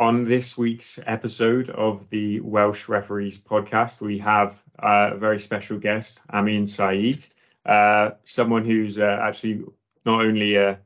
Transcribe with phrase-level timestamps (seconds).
[0.00, 5.78] on this week's episode of the Welsh Referees podcast, we have uh, a very special
[5.78, 7.22] guest, Amin Said,
[7.66, 9.62] uh, someone who's uh, actually
[10.06, 10.78] not only a,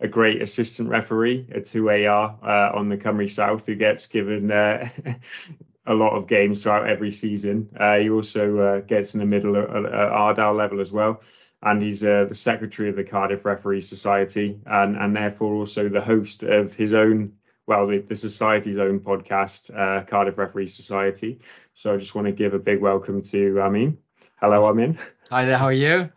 [0.00, 4.88] a, great assistant referee, a 2AR uh, on the Cymru South, who gets given uh,
[5.86, 7.68] a lot of games throughout every season.
[7.78, 11.20] Uh, he also gets in the middle at, Ardal level as well
[11.64, 16.42] and he's the secretary of the Cardiff Referees Society, and and therefore also the host
[16.42, 17.34] of his own,
[17.72, 21.40] well, the, the society's own podcast, uh, Cardiff Referees Society.
[21.72, 23.96] So I just want to give a big welcome to Amin.
[24.36, 24.98] Hello, Amin.
[25.30, 25.56] Hi there.
[25.56, 26.10] How are you?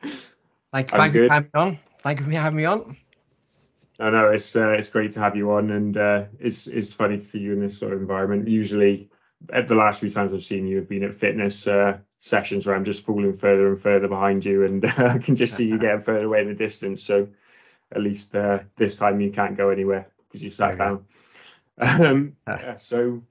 [0.73, 1.79] Thank, thank you for having me on.
[2.03, 2.97] Thank you for having me on.
[4.01, 7.19] I know it's uh, it's great to have you on, and uh, it's it's funny
[7.19, 8.49] to see you in this sort of environment.
[8.49, 9.09] Usually,
[9.53, 12.75] at the last few times I've seen you, have been at fitness uh, sessions where
[12.75, 15.79] I'm just falling further and further behind you, and uh, I can just see you
[15.79, 17.01] getting further away in the distance.
[17.01, 17.29] So
[17.93, 21.05] at least uh, this time you can't go anywhere because you sat down.
[21.77, 23.23] Um, yeah, so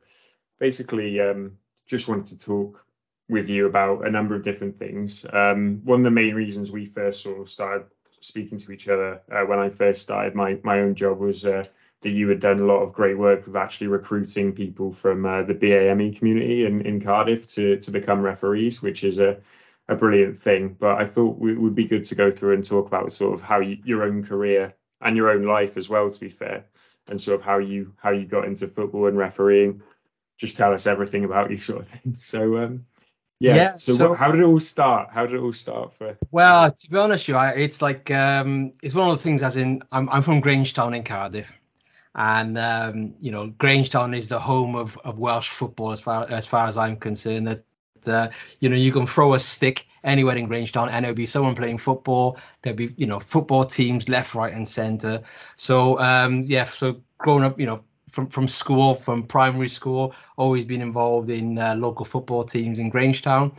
[0.59, 2.85] basically, um, just wanted to talk
[3.29, 5.25] with you about a number of different things.
[5.33, 7.87] Um, one of the main reasons we first sort of started
[8.21, 11.65] speaking to each other uh, when I first started my my own job was uh,
[12.05, 15.43] that you had done a lot of great work with actually recruiting people from uh,
[15.43, 19.39] the BAME community in, in Cardiff to, to become referees, which is a,
[19.89, 20.77] a brilliant thing.
[20.79, 23.43] But I thought it would be good to go through and talk about sort of
[23.43, 26.67] how you, your own career and your own life as well, to be fair,
[27.09, 29.83] and sort of how you how you got into football and refereeing.
[30.37, 32.15] Just tell us everything about you, sort of thing.
[32.19, 32.87] So, um,
[33.41, 33.55] yeah.
[33.55, 33.77] yeah.
[33.77, 35.11] So, so what, how did it all start?
[35.13, 36.17] How did it all start for?
[36.31, 39.43] Well, to be honest, you, it's like um, it's one of the things.
[39.43, 41.51] As in, I'm I'm from Grangetown in Cardiff,
[42.15, 46.47] and um, you know Grangetown is the home of, of Welsh football as far as
[46.47, 47.49] far as I'm concerned.
[47.49, 47.65] That
[48.09, 48.29] uh,
[48.61, 51.79] you know you can throw a stick anywhere in Grangetown and there'll be someone playing
[51.79, 52.39] football.
[52.63, 55.23] There'll be you know football teams left, right, and centre.
[55.57, 57.83] So um, yeah, so growing up, you know.
[58.11, 62.89] From, from school, from primary school, always been involved in uh, local football teams in
[62.89, 63.51] Grangetown.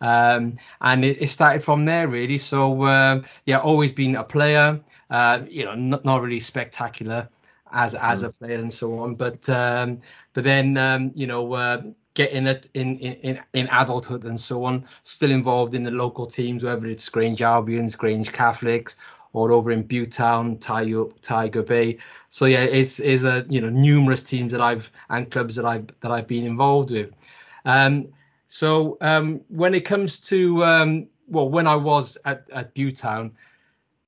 [0.00, 2.38] Um, and it, it, started from there really.
[2.38, 4.80] So uh, yeah, always been a player.
[5.10, 7.28] Uh, you know, not, not really spectacular,
[7.72, 9.14] as as a player and so on.
[9.14, 10.00] But um,
[10.32, 11.82] but then um, you know uh,
[12.18, 16.64] getting it in, in in adulthood and so on, still involved in the local teams,
[16.64, 18.96] whether it's Grange Albions, Grange Catholics,
[19.34, 21.98] or over in Butetown, Tiger, Tiger Bay.
[22.28, 25.86] So yeah, it's is a you know numerous teams that I've and clubs that I've
[26.00, 27.12] that I've been involved with.
[27.64, 28.08] Um,
[28.48, 33.30] so um, when it comes to um, well, when I was at at Butetown,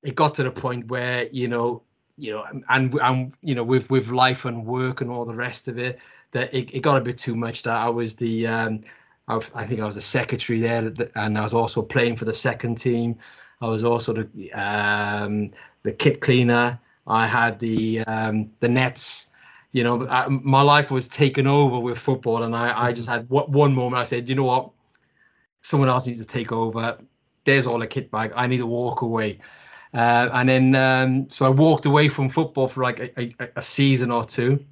[0.03, 1.81] it got to the point where you know
[2.17, 5.67] you know, and and you know, with with life and work and all the rest
[5.67, 5.97] of it,
[6.31, 7.63] that it, it got a bit too much.
[7.63, 8.81] That I was the, um,
[9.27, 12.25] I, was, I think I was the secretary there, and I was also playing for
[12.25, 13.17] the second team.
[13.61, 15.51] I was also the um,
[15.83, 16.79] the kit cleaner.
[17.07, 19.27] I had the um, the nets.
[19.71, 23.29] You know, I, my life was taken over with football, and I, I just had
[23.29, 24.01] one moment.
[24.01, 24.71] I said, you know what,
[25.61, 26.97] someone else needs to take over.
[27.45, 28.33] There's all the kit bag.
[28.35, 29.39] I need to walk away.
[29.93, 33.61] Uh, and then um, so I walked away from football for like a, a, a
[33.61, 34.65] season or two,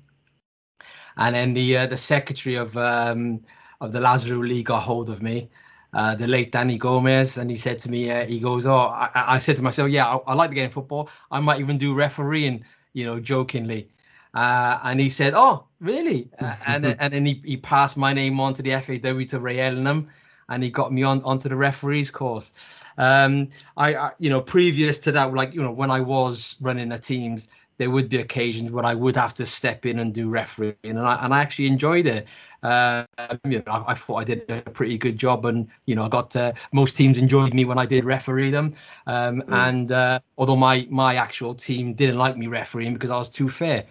[1.18, 3.42] and then the uh, the secretary of um,
[3.82, 5.50] of the Lazaru League got hold of me,
[5.94, 9.10] uh, the late Danny Gomez, and he said to me, uh, he goes, "Oh," I,
[9.16, 11.10] I, said to myself, "Yeah, I, I like the game of football.
[11.32, 13.90] I might even do refereeing, you know, jokingly."
[14.34, 18.40] Uh, and he said, "Oh, really?" Uh, and and then he, he passed my name
[18.40, 20.08] on to the FAW to Ray Ellenham,
[20.50, 22.54] and he got me on onto the referees course.
[22.98, 26.90] Um, I, I, you know, previous to that, like you know, when I was running
[26.90, 27.48] the teams,
[27.80, 31.00] there would be occasions when I would have to step in and do refereeing, and
[31.00, 32.28] I and I actually enjoyed it.
[32.62, 33.06] Uh,
[33.46, 36.10] you know, I, I, thought I did a pretty good job, and you know, I
[36.10, 38.76] got uh, most teams enjoyed me when I did referee them.
[39.08, 39.70] Um, mm.
[39.70, 43.48] And uh, although my my actual team didn't like me refereeing because I was too
[43.48, 43.86] fair,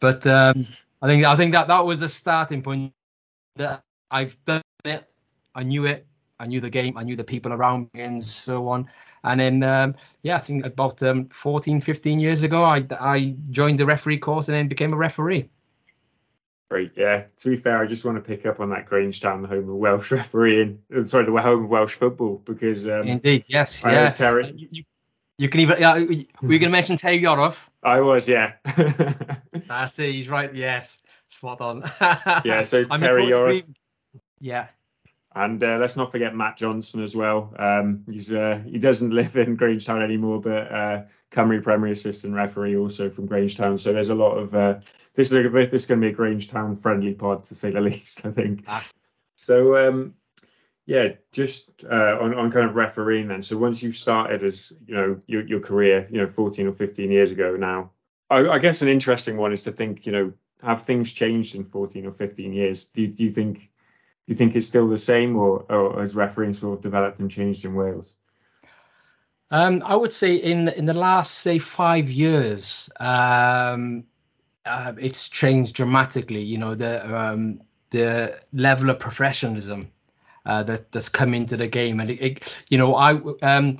[0.00, 0.66] but um,
[1.00, 2.92] I think I think that that was a starting point.
[3.56, 5.10] That I've done it,
[5.54, 6.06] I knew it,
[6.40, 8.88] I knew the game, I knew the people around me, and so on.
[9.24, 13.78] And then, um, yeah, I think about um, 14, 15 years ago, I, I joined
[13.78, 15.50] the referee course and then became a referee.
[16.70, 17.24] Great, yeah.
[17.38, 19.76] To be fair, I just want to pick up on that Grangetown, the home of
[19.76, 20.80] Welsh refereeing.
[20.96, 24.10] Uh, sorry, the home of Welsh football, because um, indeed, yes, I yeah.
[24.10, 24.84] Terry, you, you,
[25.36, 25.78] you, can even.
[25.78, 27.56] Yeah, we're going to mention Terry Yorath.
[27.82, 28.52] I was, yeah.
[29.66, 30.12] That's it.
[30.12, 30.54] He's right.
[30.54, 31.82] Yes, spot on.
[32.44, 32.62] yeah.
[32.62, 33.68] So Terry Yorath.
[34.38, 34.68] Yeah,
[35.34, 37.54] and uh, let's not forget Matt Johnson as well.
[37.58, 42.76] Um, he's uh, he doesn't live in Grangetown anymore, but uh, Cymru Premier assistant referee
[42.76, 43.78] also from Grangetown.
[43.78, 44.80] So there's a lot of uh,
[45.14, 47.80] this is a, this is going to be a Grangetown friendly pod to say the
[47.80, 48.66] least, I think.
[49.36, 50.14] So um,
[50.86, 53.42] yeah, just uh, on on kind of refereeing then.
[53.42, 57.10] So once you've started as you know your your career, you know, 14 or 15
[57.10, 57.92] years ago now,
[58.28, 60.32] I, I guess an interesting one is to think, you know,
[60.62, 62.86] have things changed in 14 or 15 years?
[62.86, 63.69] Do, do you think
[64.30, 67.64] you think it's still the same, or, or has refereeing sort of developed and changed
[67.64, 68.14] in Wales?
[69.50, 74.04] Um, I would say in in the last say five years, um,
[74.64, 76.42] uh, it's changed dramatically.
[76.42, 77.60] You know the um,
[77.90, 79.90] the level of professionalism
[80.46, 83.78] uh, that that's come into the game, and it, it, you know I um,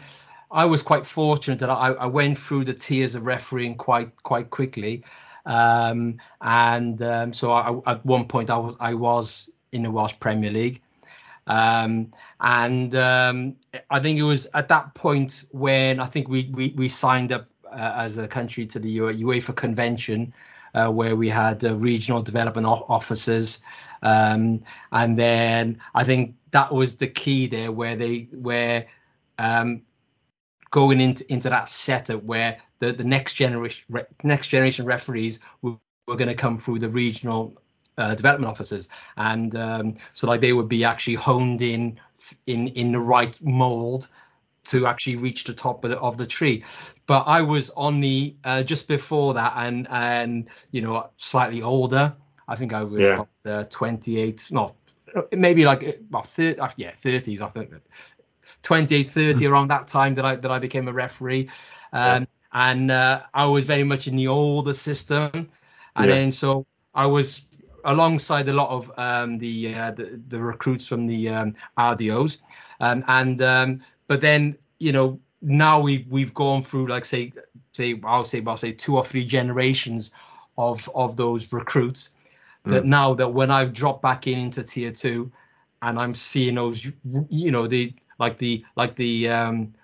[0.50, 4.50] I was quite fortunate that I, I went through the tiers of refereeing quite quite
[4.50, 5.04] quickly,
[5.46, 10.14] um, and um, so I, at one point I was I was in the Welsh
[10.20, 10.80] Premier League.
[11.46, 13.56] Um, and um,
[13.90, 17.48] I think it was at that point when I think we we, we signed up
[17.70, 20.32] uh, as a country to the UEFA Convention,
[20.74, 23.60] uh, where we had uh, regional development officers,
[24.02, 24.62] um,
[24.92, 28.86] and then I think that was the key there, where they where
[29.38, 29.82] um,
[30.70, 35.76] going into into that setup where the the next generation re, next generation referees were,
[36.06, 37.59] were going to come through the regional
[38.00, 41.98] uh, development officers, and um, so like they would be actually honed in
[42.46, 44.08] in in the right mold
[44.64, 46.64] to actually reach the top of the, of the tree.
[47.06, 52.14] But I was on the uh, just before that, and and you know slightly older.
[52.48, 53.14] I think I was yeah.
[53.14, 54.74] about, uh, 28, not
[55.32, 57.40] maybe like well, 30, uh, yeah, 30s.
[57.40, 57.70] I think
[58.62, 61.48] 28, 30 around that time that I that I became a referee.
[61.92, 62.24] Um, yeah.
[62.52, 65.48] And uh, I was very much in the older system, and
[65.96, 66.06] yeah.
[66.06, 67.44] then so I was
[67.84, 72.38] alongside a lot of um, the, uh, the, the recruits from the um, RDOs,
[72.80, 77.32] um, and um, but then you know now we've we've gone through like say
[77.72, 80.10] say I'll say about say two or three generations
[80.58, 82.10] of of those recruits.
[82.66, 82.72] Mm.
[82.72, 85.32] That now that when I've dropped back in into tier two,
[85.82, 86.84] and I'm seeing those
[87.28, 89.74] you know the like the like the um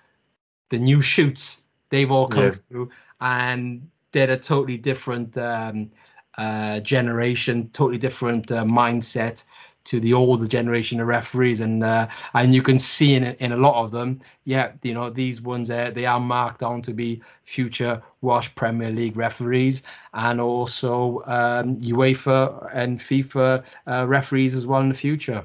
[0.68, 2.50] the new shoots they've all come yeah.
[2.50, 2.90] through
[3.20, 5.90] and they're a totally different um
[6.38, 9.44] uh, generation, totally different uh, mindset
[9.86, 13.56] to the older generation of referees, and uh, and you can see in in a
[13.56, 17.22] lot of them, yeah, you know these ones uh, they are marked on to be
[17.44, 24.80] future Welsh Premier League referees, and also um, UEFA and FIFA uh, referees as well
[24.80, 25.44] in the future.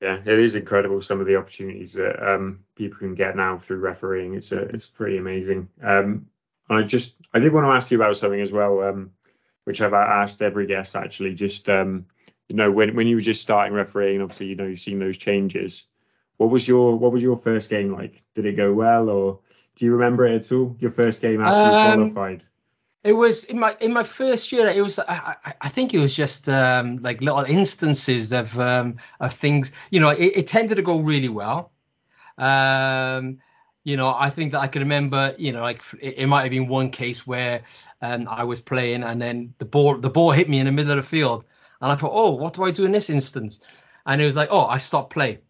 [0.00, 3.78] Yeah, it is incredible some of the opportunities that um, people can get now through
[3.78, 4.34] refereeing.
[4.34, 5.68] It's a, it's pretty amazing.
[5.82, 6.28] Um,
[6.70, 8.82] I just I did want to ask you about something as well.
[8.82, 9.10] Um,
[9.68, 11.34] which I've asked every guest actually.
[11.34, 12.06] Just um,
[12.48, 15.18] you know, when when you were just starting refereeing, obviously you know you've seen those
[15.18, 15.84] changes.
[16.38, 18.22] What was your what was your first game like?
[18.34, 19.40] Did it go well, or
[19.76, 20.74] do you remember it at all?
[20.80, 22.44] Your first game after um, you qualified?
[23.04, 24.68] It was in my in my first year.
[24.68, 29.34] It was I, I think it was just um, like little instances of um, of
[29.34, 29.70] things.
[29.90, 31.72] You know, it, it tended to go really well.
[32.38, 33.40] Um,
[33.84, 36.50] you know, I think that I can remember, you know, like it, it might have
[36.50, 37.62] been one case where
[38.02, 40.92] um, I was playing and then the ball the ball hit me in the middle
[40.92, 41.44] of the field,
[41.80, 43.60] and I thought, oh, what do I do in this instance?
[44.06, 45.40] And it was like, oh, I stop play,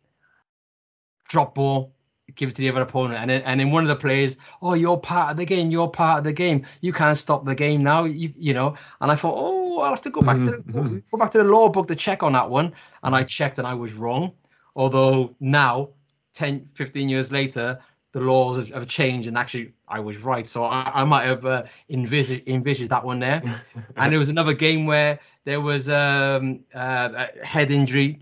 [1.29, 1.93] drop ball,
[2.35, 4.75] give it to the other opponent, and then and then one of the players, oh,
[4.75, 7.83] you're part of the game, you're part of the game, you can't stop the game
[7.83, 8.77] now, you you know.
[9.01, 10.51] And I thought, oh, I'll have to go back mm-hmm.
[10.51, 10.99] to the, mm-hmm.
[11.11, 12.73] go back to the law book to check on that one,
[13.03, 14.33] and I checked and I was wrong.
[14.77, 15.91] Although now,
[16.35, 17.81] 10, 15 years later,
[18.13, 20.47] the laws have, have, changed and actually I was right.
[20.47, 23.43] So I, I might have uh, envisaged, envisaged that one there.
[23.97, 28.21] and there was another game where there was um, uh, a head injury,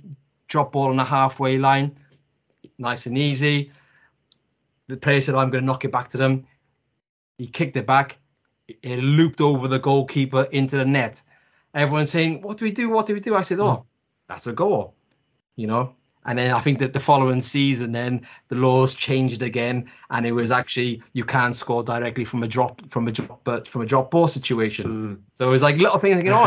[0.48, 1.96] drop ball on the halfway line,
[2.78, 3.70] nice and easy.
[4.88, 6.46] The player said, I'm going to knock it back to them.
[7.38, 8.18] He kicked it back.
[8.68, 11.22] It looped over the goalkeeper into the net.
[11.74, 12.88] Everyone's saying, What do we do?
[12.88, 13.34] What do we do?
[13.34, 13.84] I said, Oh,
[14.28, 14.94] that's a goal.
[15.54, 15.94] You know,
[16.26, 20.32] and then I think that the following season, then the laws changed again, and it
[20.32, 23.86] was actually you can't score directly from a drop from a drop but from a
[23.86, 24.86] drop ball situation.
[24.86, 25.20] Mm.
[25.32, 26.44] So it was like little things, you know,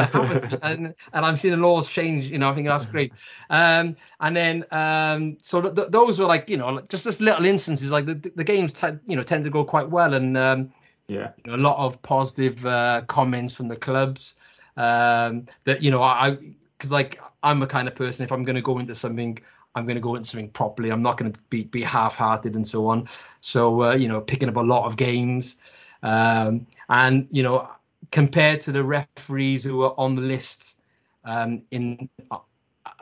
[0.61, 2.25] and and I'm seeing the laws change.
[2.25, 3.13] You know, I think that's great.
[3.49, 7.45] Um, and then um, so th- th- those were like you know just this little
[7.45, 7.89] instances.
[7.89, 10.73] Like the the games t- you know tend to go quite well, and um,
[11.07, 14.35] yeah, you know, a lot of positive uh, comments from the clubs.
[14.75, 16.37] Um, that you know I
[16.77, 19.39] because like I'm a kind of person if I'm going to go into something
[19.79, 20.91] I'm going to go into something properly.
[20.91, 23.07] I'm not going to be be half-hearted and so on.
[23.39, 25.55] So uh, you know, picking up a lot of games,
[26.03, 27.69] um, and you know,
[28.11, 30.77] compared to the referees who are on the list
[31.23, 32.39] um, in uh,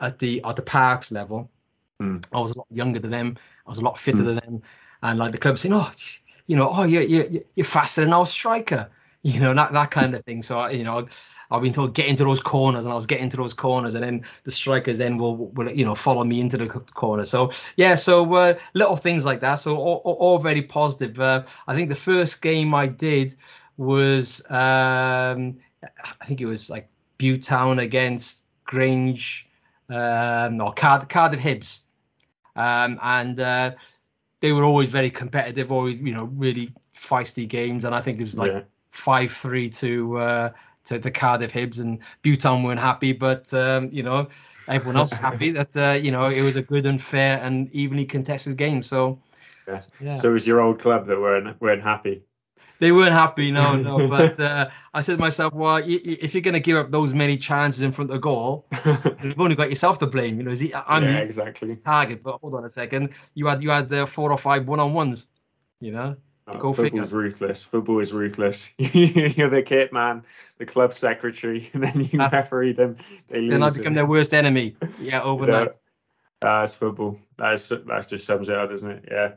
[0.00, 1.50] at the at the parks level,
[2.00, 2.24] mm.
[2.32, 3.36] I was a lot younger than them.
[3.66, 4.26] I was a lot fitter mm.
[4.26, 4.62] than them,
[5.02, 5.90] and like the club saying, oh,
[6.46, 8.88] you know, oh, you're you're, you're faster than our striker,
[9.22, 10.42] you know, that that kind of thing.
[10.42, 11.06] So you know,
[11.50, 14.04] I've been told get into those corners, and I was getting to those corners, and
[14.04, 17.24] then the strikers then will, will you know follow me into the corner.
[17.24, 19.56] So yeah, so uh, little things like that.
[19.56, 21.18] So all, all very positive.
[21.18, 23.34] Uh, I think the first game I did
[23.76, 25.58] was um,
[26.20, 26.88] I think it was like
[27.18, 29.48] Butetown against Grange,
[29.88, 31.80] um, or Card- Cardiff Hibs,
[32.56, 33.70] um, and uh,
[34.40, 38.24] they were always very competitive, always you know really feisty games, and I think it
[38.24, 40.52] was like five three to uh,
[40.88, 44.28] to to Cardiff Hibs, and Butetown weren't happy, but um, you know
[44.66, 47.70] everyone else is happy that uh, you know it was a good and fair and
[47.72, 48.82] evenly contested game.
[48.82, 49.18] So.
[50.00, 50.14] Yeah.
[50.14, 52.22] So it was your old club that weren't weren't happy
[52.78, 54.08] they weren't happy, no, no.
[54.08, 57.36] But uh, I said to myself, well, if you're going to give up those many
[57.36, 58.66] chances in front of the goal,
[59.22, 60.38] you've only got yourself to blame.
[60.38, 62.22] You know, he, I'm yeah, exactly target.
[62.22, 65.26] But hold on a second, you had you had uh, four or five one-on-ones.
[65.80, 66.16] You know,
[66.56, 67.18] go football's figure.
[67.18, 67.64] ruthless.
[67.64, 68.72] Football is ruthless.
[68.78, 70.24] you're the kit man,
[70.58, 72.96] the club secretary, and then you That's, referee them.
[73.28, 74.76] They lose then I become their worst enemy.
[75.00, 75.78] Yeah, overnight.
[76.40, 77.18] That's football.
[77.36, 79.08] That's that just sums it up, doesn't it?
[79.10, 79.32] Yeah.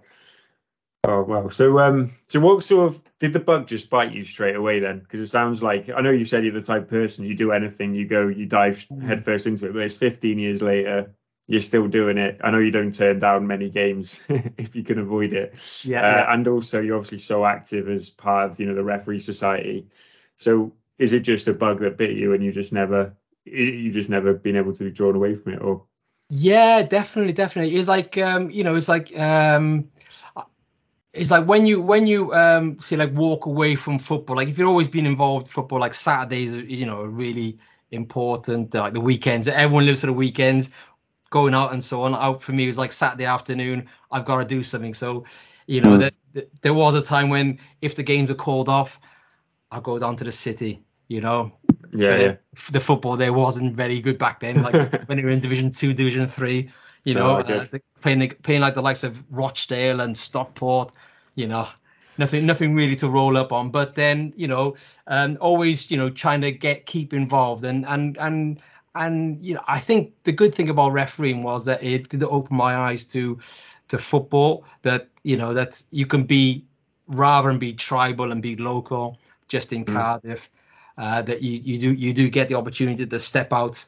[1.03, 1.49] Oh well.
[1.49, 4.99] So um, so what sort of did the bug just bite you straight away then?
[4.99, 7.51] Because it sounds like I know you said you're the type of person you do
[7.51, 9.01] anything, you go, you dive mm.
[9.01, 9.73] headfirst into it.
[9.73, 11.11] But it's 15 years later,
[11.51, 12.39] you're still doing it.
[12.41, 15.53] I know you don't turn down many games if you can avoid it.
[15.83, 16.33] Yeah, uh, yeah.
[16.33, 19.87] And also you're obviously so active as part of you know the referee society.
[20.37, 24.09] So is it just a bug that bit you and you just never you just
[24.09, 25.83] never been able to be drawn away from it or?
[26.29, 27.75] Yeah, definitely, definitely.
[27.75, 29.89] It's like um, you know, it's like um
[31.11, 34.57] it's like when you when you um say like walk away from football like if
[34.57, 37.57] you've always been involved in football like saturdays you know really
[37.91, 40.69] important like the weekends everyone lives for the weekends
[41.31, 42.13] going out and so on.
[42.13, 43.89] Out for me was like saturday afternoon.
[44.11, 44.93] I've got to do something.
[44.93, 45.25] So
[45.65, 46.11] you know mm.
[46.33, 48.99] that there was a time when if the games are called off
[49.71, 51.51] i'll go down to the city you know?
[51.93, 52.35] Yeah, yeah.
[52.71, 54.63] the football there wasn't very good back then.
[54.63, 56.71] Like when you were in division two division three
[57.03, 57.63] you know, oh, uh,
[58.01, 60.91] playing playing like the likes of Rochdale and Stockport,
[61.35, 61.67] you know,
[62.17, 63.71] nothing nothing really to roll up on.
[63.71, 64.75] But then you know,
[65.07, 68.61] um, always you know trying to get keep involved and and and
[68.95, 72.55] and you know I think the good thing about refereeing was that it did open
[72.55, 73.39] my eyes to
[73.87, 76.65] to football that you know that you can be
[77.07, 79.17] rather than be tribal and be local
[79.47, 79.93] just in mm.
[79.93, 80.49] Cardiff.
[80.97, 83.83] Uh, that you, you do you do get the opportunity to step out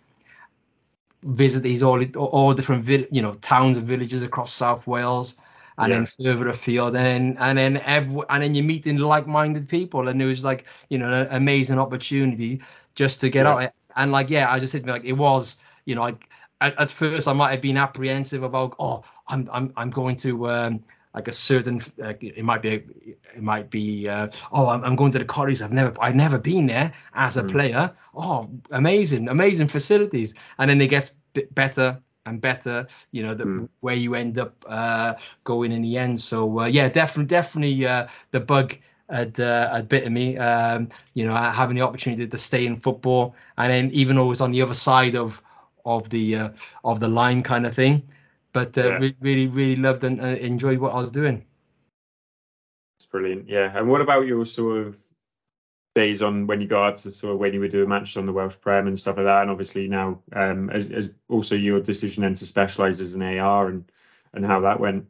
[1.23, 5.35] visit these all all different you know towns and villages across South Wales
[5.77, 5.97] and yeah.
[5.97, 10.25] then further afield and and then every, and then you're meeting like-minded people and it
[10.25, 12.61] was like you know an amazing opportunity
[12.95, 13.53] just to get yeah.
[13.53, 16.29] out and like yeah I just said like it was you know like
[16.61, 20.49] at, at, first I might have been apprehensive about oh I'm I'm I'm going to
[20.49, 20.83] um
[21.13, 22.69] like a certain uh, it might be
[23.35, 26.39] it might be uh, oh I'm, I'm, going to the college I've never I've never
[26.39, 27.51] been there as a mm.
[27.51, 31.11] player oh amazing amazing facilities and then it gets
[31.51, 33.69] better and better you know the, mm.
[33.81, 38.07] where you end up uh, going in the end so uh, yeah definitely definitely uh,
[38.31, 38.75] the bug
[39.09, 43.35] had uh, had bitten me um, you know having the opportunity to stay in football
[43.57, 45.41] and then even though it was on the other side of
[45.85, 46.49] of the uh,
[46.83, 48.03] of the line kind of thing
[48.53, 49.09] but uh, yeah.
[49.19, 51.43] really, really loved and uh, enjoyed what I was doing.
[52.97, 53.75] It's brilliant, yeah.
[53.77, 54.97] And what about your sort of
[55.95, 58.25] days on when you go out to sort of when you were doing matches on
[58.25, 61.81] the Welsh Prem and stuff like that, and obviously now um, as, as also your
[61.81, 63.91] decision then to specialise as an AR and
[64.33, 65.07] and how that went.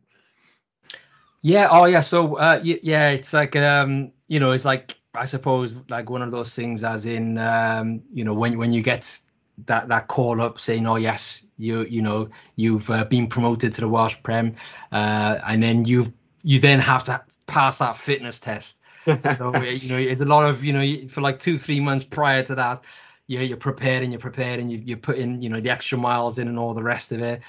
[1.43, 1.67] Yeah.
[1.69, 2.01] Oh, yeah.
[2.01, 6.31] So, uh, yeah, it's like, um, you know, it's like I suppose like one of
[6.31, 9.19] those things, as in, um, you know, when when you get
[9.65, 13.81] that that call up saying, "Oh yes, you you know you've uh, been promoted to
[13.81, 14.55] the Welsh Prem,"
[14.91, 18.79] uh, and then you you then have to pass that fitness test.
[19.05, 22.41] so you know it's a lot of you know for like two three months prior
[22.41, 22.83] to that,
[23.27, 26.57] yeah, you're preparing, you're preparing, you you're putting you know the extra miles in and
[26.57, 27.41] all the rest of it.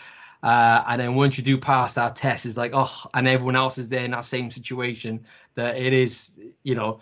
[0.45, 3.79] Uh, and then once you do pass that test, it's like, oh, and everyone else
[3.79, 5.25] is there in that same situation.
[5.55, 6.33] That it is,
[6.63, 7.01] you know,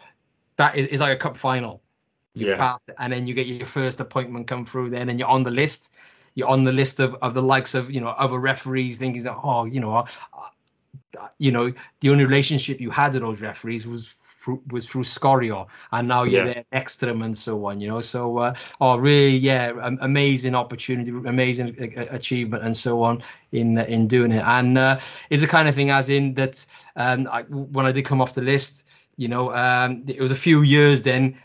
[0.59, 1.83] that is, like a cup final
[2.35, 2.57] You've yeah.
[2.57, 4.91] passed it, and then you get your first appointment come through.
[4.91, 5.93] Then, and you're on the list.
[6.35, 9.37] You're on the list of, of the likes of you know other referees, thinking that
[9.43, 10.07] oh you know, uh,
[11.39, 15.69] you know the only relationship you had with those referees was through, was through Sgorio,
[15.93, 16.55] and now you're yeah.
[16.55, 17.81] there next to them and so on.
[17.81, 21.77] You know, so uh, oh really yeah, amazing opportunity, amazing
[22.11, 23.23] achievement and so on
[23.53, 24.43] in in doing it.
[24.45, 26.65] And uh, it's the kind of thing as in that
[26.97, 28.85] um, I, when I did come off the list,
[29.17, 31.37] you know, um, it was a few years then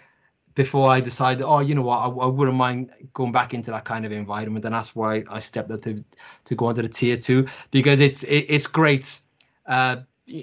[0.56, 3.86] before I decided, oh, you know what, I, I, wouldn't mind going back into that
[3.86, 6.04] kind of environment, and that's why I stepped up to
[6.46, 9.20] to go into the tier two because it's it, it's great.
[9.68, 9.98] Uh,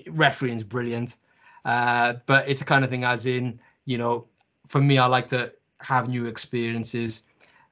[0.07, 1.17] refereeing's brilliant,
[1.65, 4.27] uh, but it's a kind of thing as in, you know,
[4.69, 7.23] for me, I like to have new experiences.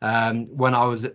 [0.01, 1.07] Um, when I was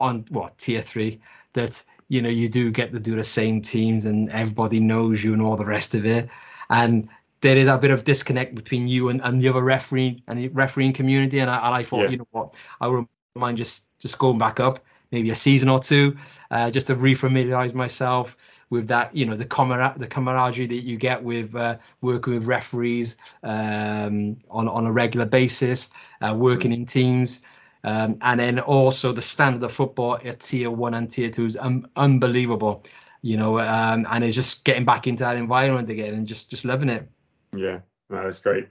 [0.00, 1.20] on what tier three,
[1.54, 5.32] that you know you do get to do the same teams and everybody knows you
[5.32, 6.28] and all the rest of it,
[6.70, 7.08] and
[7.40, 10.48] there is a bit of disconnect between you and, and the other referee and the
[10.48, 11.38] refereeing community.
[11.38, 12.10] And I, and I thought, yeah.
[12.10, 14.80] you know what, I wouldn't mind just just going back up
[15.10, 16.16] maybe a season or two,
[16.50, 18.36] uh, just to refamiliarize myself
[18.70, 22.46] with that, you know, the camar- the camaraderie that you get with uh, working with
[22.46, 27.40] referees um, on on a regular basis, uh, working in teams.
[27.84, 31.56] Um, and then also the standard of football at tier one and tier two is
[31.56, 32.84] um, unbelievable,
[33.22, 36.64] you know, um, and it's just getting back into that environment again and just just
[36.64, 37.08] loving it.
[37.56, 38.68] Yeah, no, that's great.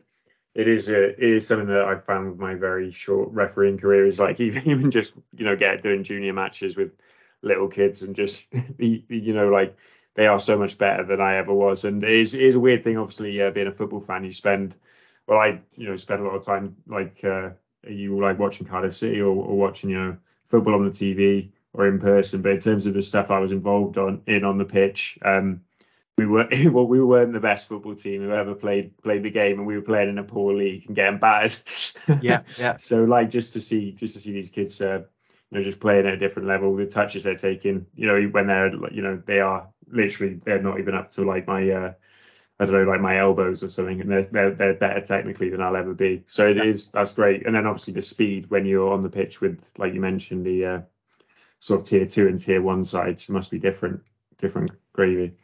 [0.57, 4.05] It is a, it is something that I've found with my very short refereeing career
[4.05, 6.91] is like even even just you know get doing junior matches with
[7.41, 8.47] little kids and just
[8.79, 9.77] you know like
[10.15, 11.85] they are so much better than I ever was.
[11.85, 14.33] And it is, it is a weird thing obviously uh, being a football fan you
[14.33, 14.75] spend
[15.27, 17.51] well I you know spend a lot of time like uh,
[17.87, 21.87] you like watching Cardiff City or, or watching you know football on the TV or
[21.87, 22.41] in person?
[22.41, 25.61] But in terms of the stuff I was involved on in on the pitch um
[26.17, 29.59] we were well, we weren't the best football team who ever played played the game,
[29.59, 31.57] and we were playing in a poor league and getting battered.
[32.21, 32.75] yeah, yeah.
[32.77, 35.03] so like just to see just to see these kids, uh,
[35.51, 38.47] you know, just playing at a different level, the touches they're taking, you know, when
[38.47, 41.93] they're you know they are literally they're not even up to like my uh,
[42.59, 45.61] I don't know like my elbows or something, and they're they're, they're better technically than
[45.61, 46.23] I'll ever be.
[46.25, 46.63] So it yeah.
[46.63, 49.93] is that's great, and then obviously the speed when you're on the pitch with like
[49.93, 50.81] you mentioned the uh,
[51.59, 54.01] sort of tier two and tier one sides must be different
[54.37, 55.35] different gravy.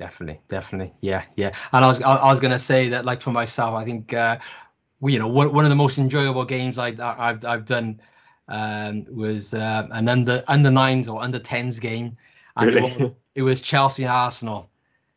[0.00, 1.54] Definitely, definitely, yeah, yeah.
[1.74, 4.38] And I was I, was gonna say that like for myself, I think uh,
[5.02, 8.00] you know one one of the most enjoyable games I, I've I've done
[8.48, 12.16] um, was uh, an under under nines or under tens game,
[12.56, 12.90] and really?
[12.90, 14.70] it, was, it was Chelsea Arsenal.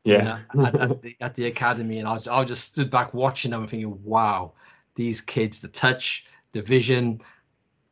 [0.03, 2.65] Yeah, you know, at, at, the, at the academy, and I was I was just
[2.65, 4.51] stood back watching them and thinking, wow,
[4.95, 7.21] these kids, the touch, the vision,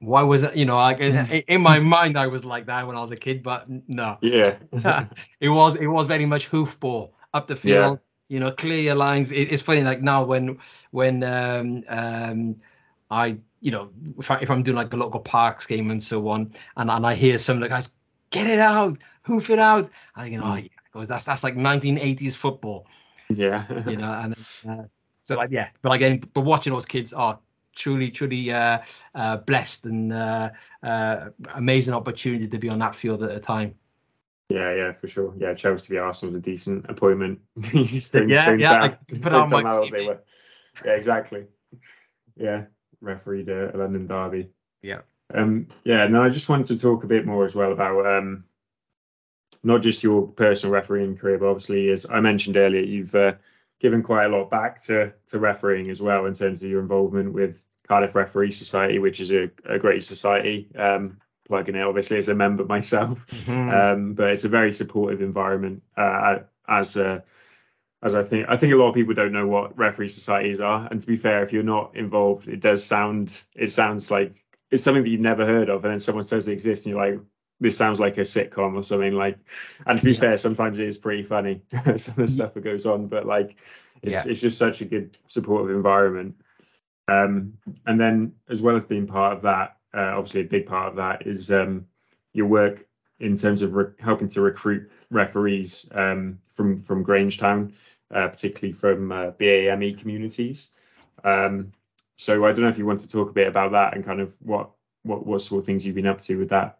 [0.01, 3.01] why was it you know like in my mind i was like that when i
[3.01, 4.17] was a kid but no.
[4.21, 4.57] Yeah.
[5.39, 8.35] It was it was very much hoofball up the field yeah.
[8.35, 9.31] you know clear your lines.
[9.31, 10.57] It, it's funny like now when
[10.91, 12.57] when um um
[13.09, 16.27] i you know if, I, if i'm doing like a local parks game and so
[16.29, 17.89] on and, and i hear some of the guys
[18.31, 19.89] get it out hoof it out.
[20.15, 22.87] I think you know oh, yeah, because that's that's like 1980s football.
[23.29, 23.65] Yeah.
[23.89, 24.33] You know and
[24.67, 24.83] uh,
[25.27, 25.69] so like yeah.
[25.81, 27.39] but again but watching those kids are oh,
[27.81, 28.79] truly, truly uh,
[29.15, 30.51] uh, blessed and uh,
[30.83, 33.73] uh, amazing opportunity to be on that field at a time.
[34.49, 35.33] Yeah, yeah, for sure.
[35.37, 37.39] Yeah, Chelsea v Arsenal was a decent appointment.
[37.71, 40.17] don't, yeah, yeah, down, put on my CV.
[40.85, 41.45] Yeah, exactly.
[42.37, 42.65] Yeah,
[43.01, 44.49] refereed a, London derby.
[44.81, 45.01] Yeah.
[45.33, 48.43] Um, yeah, no, I just wanted to talk a bit more as well about um,
[49.63, 53.33] not just your personal refereeing career, but obviously, as I mentioned earlier, you've uh,
[53.81, 57.33] given quite a lot back to to refereeing as well in terms of your involvement
[57.33, 60.69] with Cardiff Referee Society, which is a, a great society.
[60.77, 61.17] Um,
[61.47, 63.69] plugging it obviously as a member myself, mm-hmm.
[63.69, 65.83] um, but it's a very supportive environment.
[65.97, 67.23] Uh, as a,
[68.01, 70.87] as I think I think a lot of people don't know what referee societies are,
[70.89, 74.31] and to be fair, if you're not involved, it does sound it sounds like
[74.69, 77.05] it's something that you've never heard of, and then someone says it exists, and you're
[77.05, 77.19] like,
[77.61, 79.37] this sounds like a sitcom or something like
[79.85, 80.19] and to be yeah.
[80.19, 81.61] fair sometimes it is pretty funny
[81.95, 83.55] some of the stuff that goes on but like
[84.01, 84.31] it's, yeah.
[84.31, 86.35] it's just such a good supportive environment
[87.07, 87.53] um,
[87.85, 90.95] and then as well as being part of that uh, obviously a big part of
[90.95, 91.85] that is um,
[92.33, 92.85] your work
[93.19, 97.73] in terms of re- helping to recruit referees um, from from Grangetown
[98.11, 100.71] uh, particularly from uh, BAME communities
[101.23, 101.71] um,
[102.15, 104.19] so I don't know if you want to talk a bit about that and kind
[104.19, 104.71] of what
[105.03, 106.79] what what sort of things you've been up to with that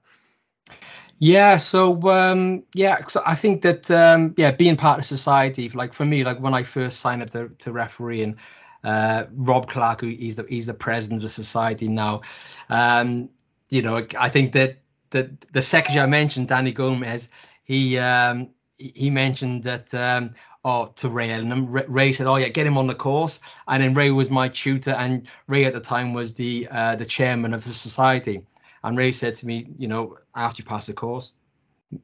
[1.22, 6.04] yeah, so um, yeah, I think that um, yeah, being part of society, like for
[6.04, 8.38] me, like when I first signed up to, to referee and
[8.84, 12.22] uh, Rob Clark, who he's the he's the president of the society now,
[12.70, 13.30] um,
[13.70, 14.80] you know, I think that
[15.12, 17.30] the the secretary I mentioned, Danny Gomez,
[17.64, 20.34] he um, he mentioned that um,
[20.66, 23.94] oh to Ray and Ray said, oh yeah, get him on the course, and then
[23.94, 27.64] Ray was my tutor, and Ray at the time was the uh, the chairman of
[27.64, 28.42] the society.
[28.84, 31.32] And Ray said to me, you know, after you pass the course,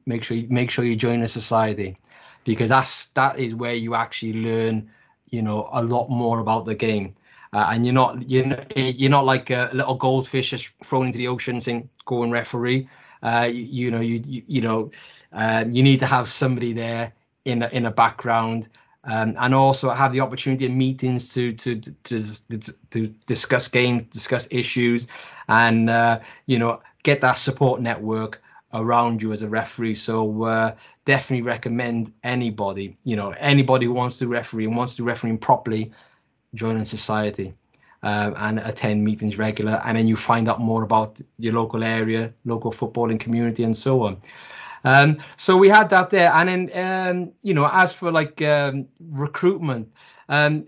[0.06, 1.96] make sure you make sure you join a society,
[2.44, 4.90] because that's that is where you actually learn,
[5.30, 7.14] you know, a lot more about the game.
[7.52, 11.18] Uh, and you're not you're not, you're not like a little goldfish just thrown into
[11.18, 12.88] the ocean saying go and referee.
[13.22, 14.90] Uh, you, you, know you you, you know
[15.32, 17.12] uh, you need to have somebody there
[17.44, 18.68] in a, in a background
[19.08, 24.02] um, and also have the opportunity in meetings to to to, to, to discuss games,
[24.12, 25.08] discuss issues,
[25.48, 28.42] and uh, you know get that support network
[28.74, 29.94] around you as a referee.
[29.94, 30.74] So uh,
[31.06, 35.90] definitely recommend anybody, you know, anybody who wants to referee and wants to referee properly,
[36.54, 37.52] join a society.
[38.00, 42.32] Uh, and attend meetings regular, and then you find out more about your local area,
[42.44, 44.16] local footballing community, and so on.
[44.88, 48.88] Um, so we had that there, and then um, you know, as for like um,
[49.10, 49.92] recruitment,
[50.30, 50.66] um,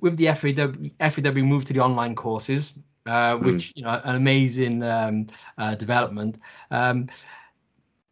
[0.00, 2.72] with the FAW, FAW moved to the online courses,
[3.04, 3.44] uh, hmm.
[3.44, 3.76] which mm.
[3.76, 5.26] you know an amazing um,
[5.58, 6.38] uh, development.
[6.70, 7.08] Um,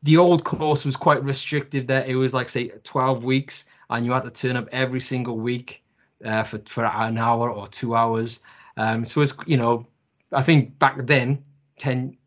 [0.03, 1.87] the old course was quite restrictive.
[1.87, 5.39] That it was like say 12 weeks, and you had to turn up every single
[5.39, 5.83] week
[6.23, 8.41] uh, for for an hour or two hours.
[8.77, 9.87] Um, so it's you know,
[10.33, 11.43] I think back then,
[11.79, 12.19] 10,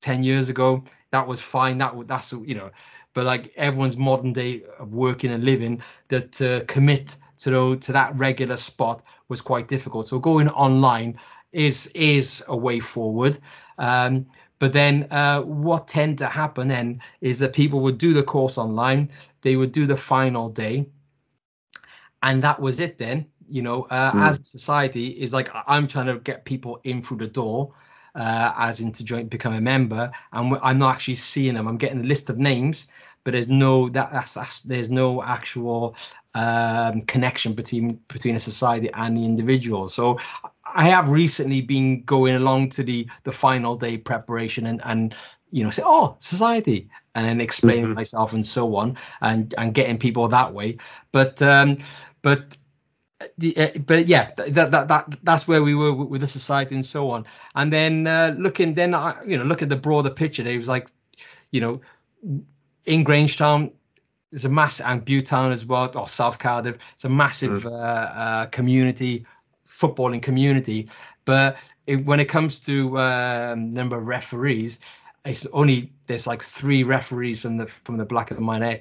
[0.00, 1.78] 10 years ago, that was fine.
[1.78, 2.70] That was that's you know,
[3.14, 8.16] but like everyone's modern day of working and living, that to commit to to that
[8.16, 10.06] regular spot was quite difficult.
[10.06, 11.18] So going online
[11.52, 13.38] is is a way forward.
[13.78, 14.26] Um,
[14.58, 18.58] but then uh, what tend to happen then is that people would do the course
[18.58, 19.08] online,
[19.40, 20.86] they would do the final day,
[22.22, 23.26] and that was it then.
[23.48, 24.22] You know, uh, mm.
[24.22, 27.72] as a society is like I'm trying to get people in through the door,
[28.14, 31.68] uh, as in to join, become a member, and I'm not actually seeing them.
[31.68, 32.88] I'm getting a list of names,
[33.24, 35.96] but there's no that that's, that's there's no actual
[36.34, 39.88] um, connection between between a society and the individual.
[39.88, 40.18] So
[40.74, 45.14] I have recently been going along to the the final day preparation and and
[45.50, 47.94] you know say oh society and then explaining mm-hmm.
[47.94, 50.78] myself and so on and and getting people that way.
[51.12, 51.78] But um,
[52.22, 52.56] but
[53.38, 57.26] but yeah, that, that that that's where we were with the society and so on.
[57.54, 60.46] And then uh, looking, then I, you know, look at the broader picture.
[60.46, 60.88] It was like,
[61.50, 61.80] you know,
[62.86, 63.72] in Grangetown,
[64.30, 66.78] there's a mass and Butetown as well, or South Cardiff.
[66.94, 67.72] It's a massive mm.
[67.72, 69.26] uh, uh, community,
[69.68, 70.88] footballing community.
[71.24, 71.56] But
[71.86, 74.78] it, when it comes to um, number of referees,
[75.24, 78.80] it's only there's like three referees from the from the black and minor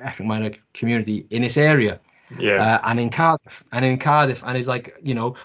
[0.00, 1.98] ethnic minor community in this area.
[2.38, 2.76] Yeah.
[2.76, 5.36] Uh, and in Cardiff, and in Cardiff, and it's like you know,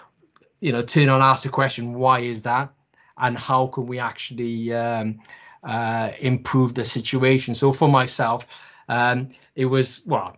[0.60, 2.72] you know, turn on ask the question, why is that,
[3.18, 5.20] and how can we actually um,
[5.64, 7.54] uh, improve the situation?
[7.54, 8.46] So for myself,
[8.88, 10.36] um, it was well,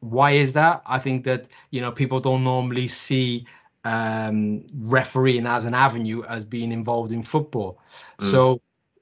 [0.00, 0.82] why is that?
[0.86, 3.46] I think that you know people don't normally see
[3.84, 7.78] um, refereeing as an avenue as being involved in football.
[8.20, 8.30] Mm.
[8.30, 8.60] So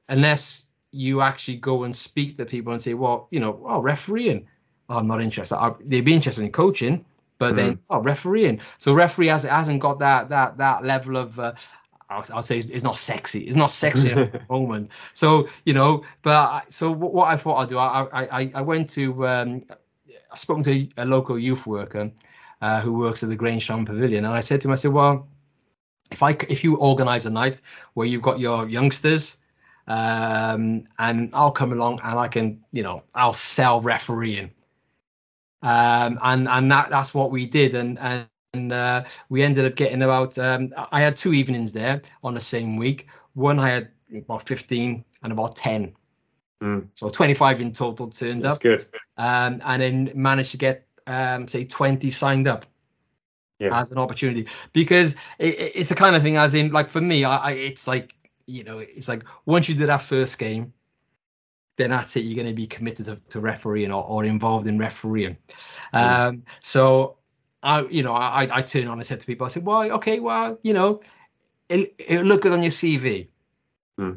[0.09, 4.47] unless you actually go and speak to people and say, well, you know, oh, refereeing,
[4.92, 5.57] oh, I'm not interested.
[5.57, 7.05] I, they'd be interested in coaching,
[7.38, 7.57] but mm.
[7.57, 8.61] then oh, refereeing.
[8.78, 11.52] So referee has, hasn't got that that that level of uh,
[12.11, 13.40] I'll, I'll, say it's, it's, not sexy.
[13.46, 14.90] It's not sexy at the moment.
[15.14, 18.61] So you know, but I, so what, what, I thought I'd do, I I, I
[18.61, 19.62] went to um,
[20.31, 22.11] I spoke to a local youth worker
[22.61, 25.26] uh, who works at the Grangetown Pavilion, and I said to him, I said, well,
[26.11, 27.61] if I if you organise a night
[27.94, 29.37] where you've got your youngsters,
[29.87, 34.50] um, and I'll come along and I can, you know, I'll sell refereeing.
[35.62, 39.77] Um, and and that that's what we did, and and and uh, we ended up
[39.77, 43.07] getting about um, i had two evenings there on the same week.
[43.35, 45.94] One i had about 15 and about 10
[46.62, 46.87] mm.
[46.92, 48.62] so 25 in total turned That's up.
[48.62, 49.01] That's good.
[49.16, 52.66] Um, and then managed to get um, say 20 signed up
[53.59, 53.81] yeah.
[53.81, 54.46] as an opportunity.
[54.75, 57.88] Because it, it's the kind of thing as in like for me I, I it's
[57.88, 58.14] like
[58.46, 60.75] you know it's like once you do that first game
[61.76, 62.20] then that's it.
[62.24, 65.37] You're going to be committed to, to refereeing or, or involved in refereeing.
[65.94, 66.28] Mm.
[66.28, 67.16] Um, so
[67.62, 70.20] I, you know, I, I turn on and said to people, I said, well, okay,
[70.20, 71.00] well, you know,
[71.68, 73.28] it, it'll look good on your CV.
[73.98, 74.12] Hmm.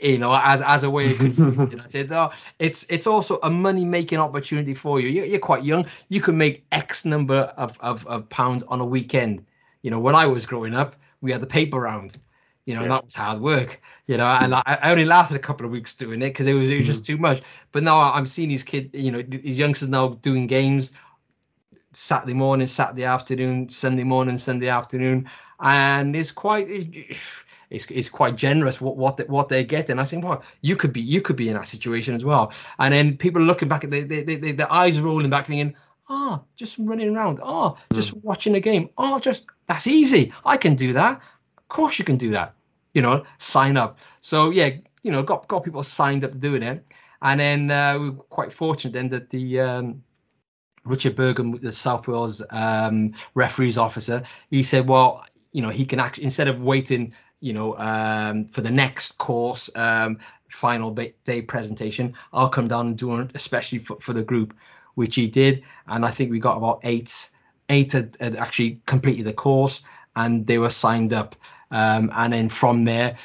[0.00, 3.38] You know, as as a way, of, you know, I said, oh, it's it's also
[3.42, 5.08] a money making opportunity for you.
[5.08, 5.86] You're, you're quite young.
[6.08, 9.44] You can make X number of, of of pounds on a weekend.
[9.82, 12.16] You know, when I was growing up, we had the paper round.
[12.64, 12.88] You know, yeah.
[12.88, 13.80] that was hard work.
[14.06, 16.54] You know, and I, I only lasted a couple of weeks doing it because it
[16.54, 17.14] was it was just hmm.
[17.14, 17.42] too much.
[17.72, 20.92] But now I'm seeing these kids, you know, these youngsters now doing games
[21.92, 25.28] Saturday morning, Saturday afternoon, Sunday morning, Sunday afternoon,
[25.60, 26.66] and it's quite
[27.72, 29.98] it's, it's quite generous what what they, what they're getting.
[29.98, 32.52] I think, well, you could be you could be in that situation as well.
[32.78, 35.74] And then people are looking back at the the, the, the eyes rolling back, thinking,
[36.08, 38.22] oh, just running around, oh, just mm.
[38.22, 40.32] watching a game, oh, just that's easy.
[40.44, 41.22] I can do that.
[41.72, 42.54] Course, you can do that.
[42.92, 43.96] You know, sign up.
[44.20, 46.84] So yeah, you know, got got people signed up to doing it,
[47.22, 50.02] and then uh, we are quite fortunate then that the um,
[50.84, 55.98] Richard Bergen, the South Wales um, referees officer, he said, well, you know, he can
[55.98, 60.18] actually instead of waiting, you know, um, for the next course um,
[60.50, 64.54] final day presentation, I'll come down and do it, especially for, for the group,
[64.94, 67.30] which he did, and I think we got about eight,
[67.70, 69.82] eight had, had actually completed the course,
[70.14, 71.34] and they were signed up,
[71.72, 73.16] um, and then from there.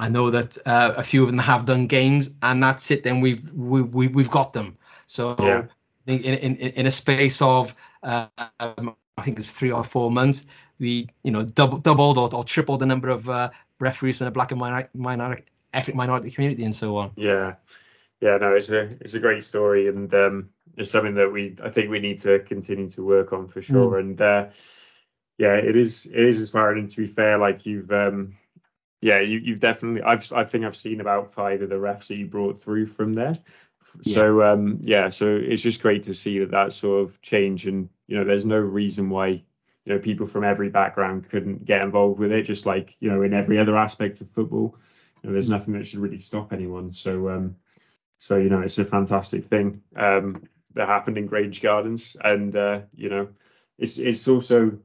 [0.00, 3.02] I know that uh, a few of them have done games, and that's it.
[3.02, 4.78] Then we've we, we, we've got them.
[5.08, 5.64] So yeah
[6.08, 10.46] in, in, in a space of um, I think it's three or four months,
[10.78, 14.30] we you know double, doubled or, or tripled the number of uh, referees from the
[14.30, 17.10] black and minority, minority ethnic minority community and so on.
[17.16, 17.54] Yeah,
[18.20, 21.68] yeah, no, it's a it's a great story, and um, it's something that we I
[21.68, 23.96] think we need to continue to work on for sure.
[23.96, 24.00] Mm.
[24.00, 24.46] And uh,
[25.38, 26.80] yeah, it is it is inspiring.
[26.80, 28.36] And to be fair, like you've um,
[29.00, 32.16] yeah, you, you've definitely I've I think I've seen about five of the refs that
[32.16, 33.36] you brought through from there.
[34.02, 34.12] Yeah.
[34.14, 37.88] So um, yeah, so it's just great to see that that sort of change, and
[38.08, 42.18] you know, there's no reason why you know people from every background couldn't get involved
[42.18, 44.76] with it, just like you know in every other aspect of football.
[45.22, 46.90] You know, there's nothing that should really stop anyone.
[46.90, 47.56] So um,
[48.18, 52.80] so you know, it's a fantastic thing um, that happened in Grange Gardens, and uh,
[52.94, 53.28] you know,
[53.78, 54.78] it's it's also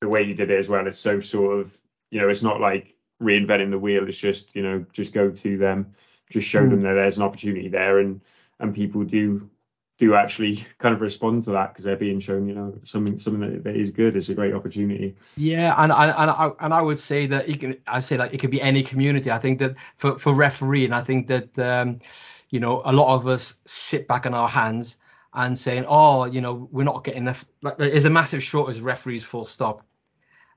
[0.00, 0.86] the way you did it as well.
[0.86, 4.06] is so sort of you know, it's not like reinventing the wheel.
[4.08, 5.94] It's just you know, just go to them,
[6.30, 6.70] just show mm.
[6.70, 8.20] them that there's an opportunity there, and
[8.60, 9.48] and people do
[9.98, 13.40] do actually kind of respond to that because they're being shown, you know, something something
[13.40, 14.16] that, that is good.
[14.16, 15.16] It's a great opportunity.
[15.36, 17.76] Yeah, and and and I, and I would say that it can.
[17.86, 19.30] I say like it could be any community.
[19.30, 21.98] I think that for for referee, and I think that um,
[22.50, 24.96] you know a lot of us sit back on our hands
[25.34, 27.44] and saying, oh, you know, we're not getting enough.
[27.62, 29.84] Like, there's a massive shortage of referees, full stop.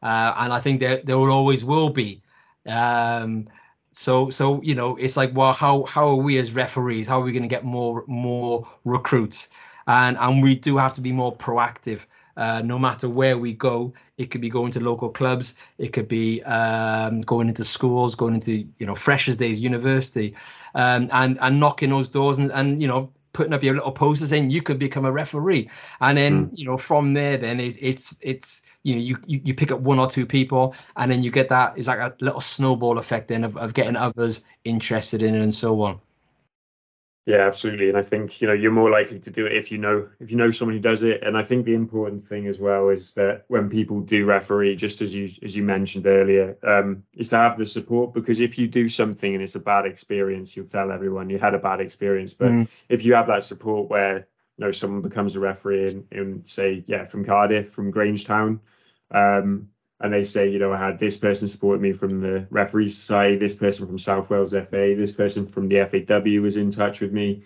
[0.01, 2.21] Uh, and I think there there will always will be.
[2.65, 3.47] Um,
[3.93, 7.07] so so you know it's like well how how are we as referees?
[7.07, 9.49] How are we going to get more more recruits?
[9.87, 12.01] And and we do have to be more proactive.
[12.37, 16.07] Uh, no matter where we go it could be going to local clubs it could
[16.07, 20.33] be um, going into schools going into you know freshers days university
[20.73, 24.29] um, and and knocking those doors and, and you know putting up your little posters
[24.29, 25.69] saying you could become a referee
[26.01, 26.49] and then mm.
[26.53, 29.79] you know from there then it, it's it's you know you, you you pick up
[29.79, 33.27] one or two people and then you get that it's like a little snowball effect
[33.27, 35.99] then of, of getting others interested in it and so on
[37.25, 37.87] yeah, absolutely.
[37.87, 40.31] And I think, you know, you're more likely to do it if you know if
[40.31, 41.21] you know someone who does it.
[41.21, 45.03] And I think the important thing as well is that when people do referee, just
[45.03, 48.65] as you as you mentioned earlier, um, is to have the support because if you
[48.65, 52.33] do something and it's a bad experience, you'll tell everyone you had a bad experience.
[52.33, 52.69] But mm.
[52.89, 56.83] if you have that support where you know someone becomes a referee and, and say,
[56.87, 58.61] yeah, from Cardiff, from Grangetown,
[59.11, 59.69] um,
[60.01, 63.37] and they say, you know, I had this person support me from the referee society,
[63.37, 67.13] this person from South Wales FA, this person from the FAW was in touch with
[67.13, 67.43] me,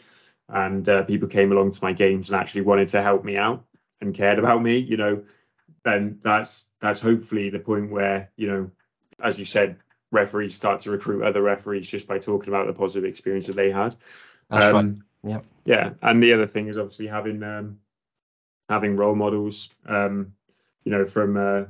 [0.47, 3.65] and uh, people came along to my games and actually wanted to help me out
[3.99, 5.23] and cared about me, you know,
[5.83, 8.71] then that's that's hopefully the point where, you know,
[9.21, 9.77] as you said,
[10.11, 13.71] referees start to recruit other referees just by talking about the positive experience that they
[13.71, 13.95] had.
[14.49, 15.31] That's um, right.
[15.31, 15.39] Yeah.
[15.65, 17.79] Yeah, and the other thing is obviously having um,
[18.69, 20.33] having role models, um,
[20.83, 21.65] you know, from uh,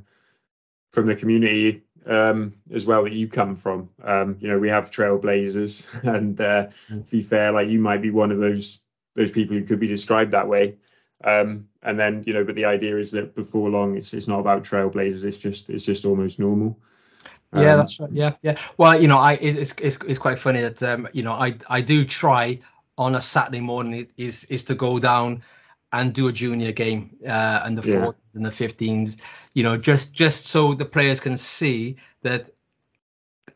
[0.96, 3.90] from the community um, as well that you come from.
[4.04, 8.12] Um, you know, we have trailblazers, and uh, to be fair, like you might be
[8.12, 8.82] one of those
[9.16, 10.76] those people who could be described that way.
[11.24, 14.40] Um, and then you know, but the idea is that before long, it's it's not
[14.40, 15.24] about trailblazers.
[15.24, 16.80] It's just it's just almost normal.
[17.54, 18.12] yeah, um, that's right.
[18.12, 18.58] Yeah, yeah.
[18.78, 21.82] Well, you know, I it's it's, it's quite funny that um, you know I I
[21.82, 22.60] do try
[22.98, 25.44] on a Saturday morning is is to go down
[25.96, 27.96] and do a junior game uh, and the yeah.
[27.96, 29.18] 14s and the 15s
[29.54, 32.50] you know just just so the players can see that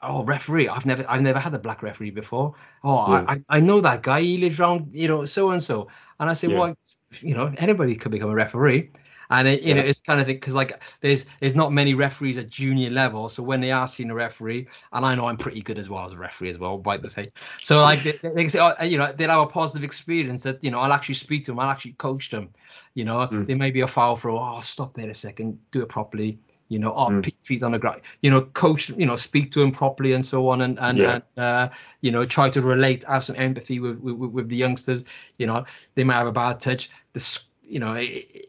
[0.02, 3.26] oh referee i've never i've never had a black referee before oh yeah.
[3.28, 6.34] I, I know that guy he lives around you know so and so and i
[6.34, 6.58] say yeah.
[6.58, 6.78] well
[7.22, 8.92] you know anybody could become a referee
[9.30, 9.76] and it, you yeah.
[9.76, 13.30] know it's kind of thing because like there's there's not many referees at junior level
[13.30, 16.06] so when they are seeing a referee and i know i'm pretty good as well
[16.06, 18.98] as a referee as well like to say so like they, they say oh, you
[18.98, 21.70] know they'll have a positive experience that you know i'll actually speak to them i'll
[21.70, 22.50] actually coach them
[22.94, 23.46] you know mm.
[23.48, 26.40] there may be a foul throw oh stop there a second do it properly
[26.70, 27.34] you know, oh, mm.
[27.44, 30.48] feet on the ground, you know, coach, you know, speak to him properly and so
[30.50, 31.14] on, and and, yeah.
[31.14, 31.70] and uh,
[32.02, 35.04] you know, try to relate, have some empathy with, with with the youngsters.
[35.40, 35.66] You know,
[35.96, 36.92] they might have a bad touch.
[37.14, 38.49] The you know, it,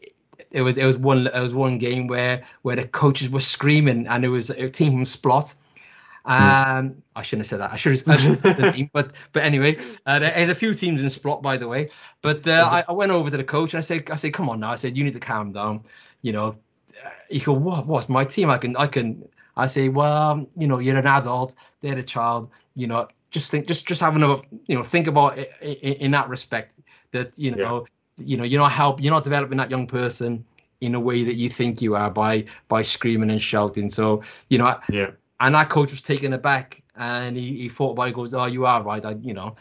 [0.51, 4.07] it was it was one it was one game where where the coaches were screaming
[4.07, 5.55] and it was a team from Splot.
[6.25, 6.95] Um, mm.
[7.17, 7.73] I shouldn't have said that.
[7.73, 11.09] I should have, said the name, but but anyway, uh, there's a few teams in
[11.09, 11.91] Splot, by the way.
[12.21, 14.51] But uh, I, I, went over to the coach and I said, I said, come
[14.51, 14.71] on now.
[14.71, 15.85] I said, you need to calm down.
[16.21, 16.55] You know,
[17.31, 17.87] he go, what?
[17.87, 18.51] What's my team?
[18.51, 19.27] I can, I can.
[19.57, 21.55] I say, well, you know, you're an adult.
[21.81, 22.51] They're a child.
[22.75, 26.11] You know, just think, just just have another, you know, think about it in, in
[26.11, 26.75] that respect.
[27.13, 27.87] That you know,
[28.25, 30.45] you know you're not help you're not developing that young person
[30.81, 33.91] in a way that you think you are by by screaming and shouting.
[33.91, 35.11] So you know yeah.
[35.41, 38.67] and that coach was taken aback and he, he thought about it goes oh you
[38.67, 39.05] are right.
[39.05, 39.57] I you know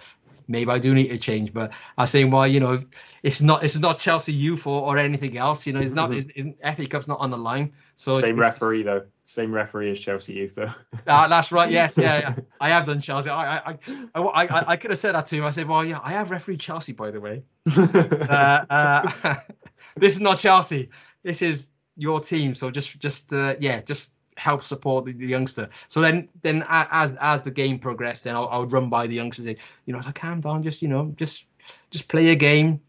[0.50, 2.84] maybe I do need to change but I say well you know
[3.24, 6.50] it's not it's not Chelsea youth or, or anything else you know it's not mm-hmm.
[6.62, 10.34] it's, FA Cup's not on the line so same referee though same referee as Chelsea
[10.34, 10.72] youth though.
[11.08, 11.70] uh, that's right.
[11.70, 13.30] Yes, yeah, yeah, I have done Chelsea.
[13.30, 13.78] I, I,
[14.16, 15.46] I, I, I, could have said that to him.
[15.46, 17.44] I said, well, yeah, I have refereed Chelsea, by the way.
[17.78, 19.36] uh, uh,
[19.96, 20.90] this is not Chelsea.
[21.22, 22.56] This is your team.
[22.56, 25.70] So just, just, uh, yeah, just help support the, the youngster.
[25.88, 29.46] So then then as as the game progressed, then I, would run by the youngsters,
[29.46, 31.46] and say, you know, like calm down, just you know, just
[31.92, 32.82] just play a game.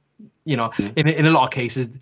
[0.45, 0.93] You know, mm.
[0.97, 1.99] in in a lot of cases,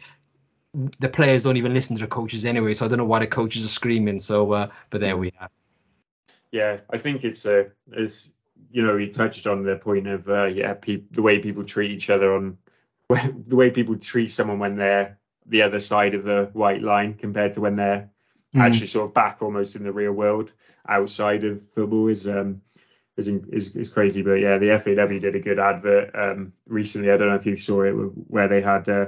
[1.00, 3.26] the players don't even listen to the coaches anyway, so I don't know why the
[3.26, 4.20] coaches are screaming.
[4.20, 5.48] So, uh, but there we are.
[6.52, 7.64] Yeah, I think it's uh,
[7.96, 8.30] as
[8.70, 11.90] you know, you touched on the point of uh, yeah, pe- the way people treat
[11.90, 12.58] each other on
[13.46, 17.52] the way people treat someone when they're the other side of the white line compared
[17.52, 18.11] to when they're
[18.54, 18.61] mm.
[18.61, 20.52] actually sort of back almost in the real world
[20.88, 22.62] outside of football is um
[23.16, 24.22] is is, is crazy.
[24.22, 27.11] But yeah, the FAW did a good advert um recently.
[27.11, 28.88] I don't know if you saw it where they had.
[28.88, 29.06] Uh,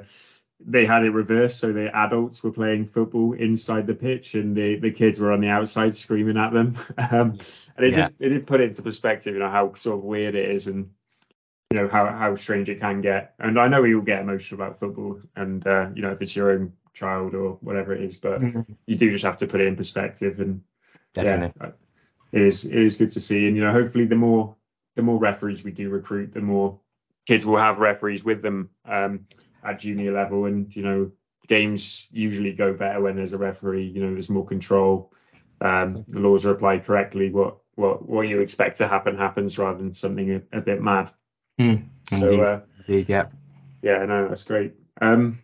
[0.63, 4.77] they had it reversed, so the adults were playing football inside the pitch, and the,
[4.77, 6.77] the kids were on the outside screaming at them.
[6.99, 7.39] Um,
[7.77, 8.09] and it, yeah.
[8.09, 10.67] did, it did put it into perspective, you know, how sort of weird it is,
[10.67, 10.91] and
[11.71, 13.35] you know how how strange it can get.
[13.39, 16.37] And I know we all get emotional about football, and uh, you know if it's
[16.37, 18.73] your own child or whatever it is, but mm-hmm.
[18.87, 20.41] you do just have to put it in perspective.
[20.41, 20.63] And
[21.15, 21.53] Definitely.
[21.61, 21.71] yeah,
[22.33, 23.47] it is it is good to see.
[23.47, 24.57] And you know, hopefully the more
[24.97, 26.81] the more referees we do recruit, the more
[27.27, 28.71] kids will have referees with them.
[28.85, 29.27] Um,
[29.65, 31.11] at junior level, and you know
[31.49, 33.87] games usually go better when there's a referee.
[33.87, 35.13] You know, there's more control.
[35.61, 37.31] Um, the laws are applied correctly.
[37.31, 41.11] What what what you expect to happen happens rather than something a, a bit mad.
[41.61, 43.27] Mm, so uh, indeed, yeah,
[43.83, 44.75] yeah, no, that's great.
[45.01, 45.41] Um,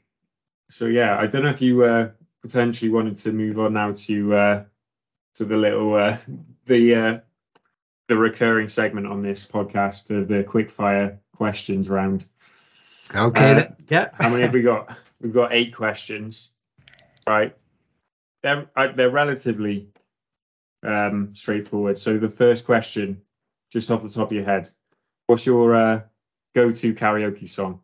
[0.68, 2.10] so yeah, I don't know if you uh,
[2.42, 4.64] potentially wanted to move on now to uh,
[5.34, 6.18] to the little uh,
[6.66, 7.18] the uh,
[8.08, 12.24] the recurring segment on this podcast of the quick fire questions round.
[13.14, 13.52] Okay.
[13.52, 14.08] Uh, yeah.
[14.14, 14.96] how many have we got?
[15.20, 16.52] We've got eight questions.
[17.26, 17.56] Right.
[18.42, 19.88] They're uh, they're relatively
[20.82, 21.98] um, straightforward.
[21.98, 23.22] So the first question,
[23.70, 24.70] just off the top of your head,
[25.26, 26.00] what's your uh,
[26.54, 27.80] go-to karaoke song?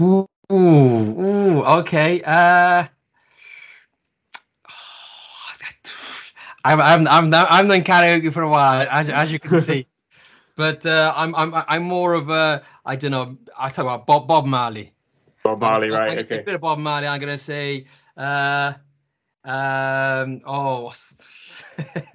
[0.00, 2.22] Ooh, ooh, okay.
[2.22, 2.86] Uh,
[6.64, 9.86] I'm I'm I'm I'm done karaoke for a while, as, as you can see.
[10.56, 13.38] but uh, I'm I'm I'm more of a I don't know.
[13.58, 14.92] I talk about Bob Bob Marley.
[15.42, 16.12] Bob Marley, right?
[16.12, 16.40] I'm, okay.
[16.40, 17.06] A bit of Bob Marley.
[17.06, 17.86] I'm gonna say.
[18.16, 18.74] Uh,
[19.44, 20.42] um.
[20.46, 20.92] Oh.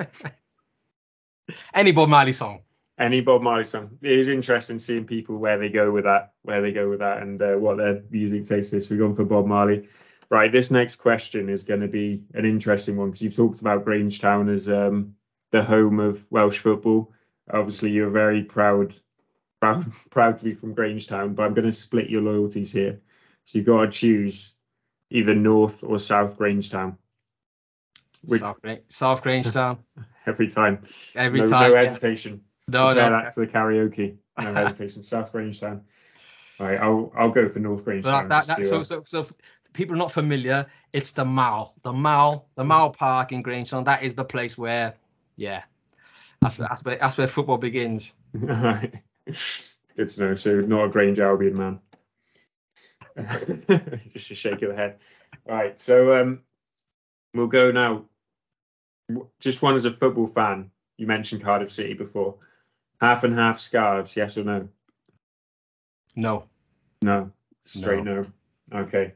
[1.73, 2.61] any Bob Marley song.
[2.97, 3.97] Any Bob Marley song.
[4.01, 7.23] It is interesting seeing people where they go with that, where they go with that,
[7.23, 8.89] and uh, what their music taste is.
[8.89, 9.87] We're going for Bob Marley.
[10.29, 13.85] Right, this next question is going to be an interesting one because you've talked about
[13.85, 15.15] Grangetown as um,
[15.51, 17.11] the home of Welsh football.
[17.51, 18.93] Obviously, you're very proud,
[19.59, 23.01] proud, proud to be from Grangetown, but I'm going to split your loyalties here.
[23.43, 24.53] So you've got to choose
[25.09, 26.97] either North or South Grangetown.
[28.25, 29.79] Which, South, South Grangetown.
[30.25, 30.83] Every time.
[31.15, 31.71] Every no, time.
[31.71, 32.41] No hesitation.
[32.67, 33.23] No, Compare no.
[33.23, 34.17] that to the karaoke.
[34.41, 35.03] No hesitation.
[35.03, 35.81] South Grangetown.
[36.59, 38.23] All right, I'll I'll go for North Grangetown.
[38.23, 39.27] So, that, that, so, so, so
[39.73, 43.85] people are not familiar, it's the Mall, the Mall, the Mall Park in Grangetown.
[43.85, 44.95] That is the place where,
[45.35, 45.63] yeah,
[46.41, 48.13] that's where that's where, that's where football begins.
[48.33, 50.35] Good to know.
[50.35, 51.79] So not a Grange Albion man.
[54.13, 54.97] Just a shake of the head.
[55.47, 55.79] All right.
[55.79, 56.41] So um,
[57.33, 58.05] we'll go now.
[59.39, 60.71] Just one as a football fan.
[60.97, 62.35] You mentioned Cardiff City before.
[63.01, 64.69] Half and half scarves, yes or no?
[66.15, 66.45] No.
[67.01, 67.31] No.
[67.65, 68.25] Straight no.
[68.71, 68.79] no.
[68.79, 69.13] Okay.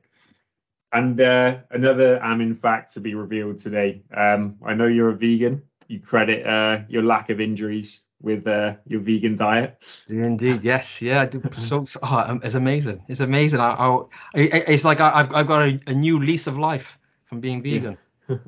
[0.91, 4.01] And uh, another Amin fact to be revealed today.
[4.15, 5.63] Um, I know you're a vegan.
[5.87, 10.05] You credit uh, your lack of injuries with uh, your vegan diet.
[10.09, 11.29] Indeed, yes, yeah.
[11.57, 13.03] So, so oh, um, it's amazing.
[13.07, 13.59] It's amazing.
[13.59, 17.39] I, I it's like I, have I've got a, a, new lease of life from
[17.39, 17.97] being vegan.
[18.29, 18.39] All